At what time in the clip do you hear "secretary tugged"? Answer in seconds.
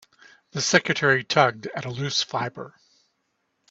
0.63-1.67